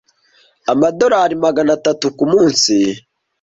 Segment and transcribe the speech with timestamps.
[0.71, 2.75] amadorari magana atatu ku munsi